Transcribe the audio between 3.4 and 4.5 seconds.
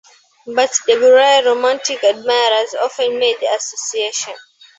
association.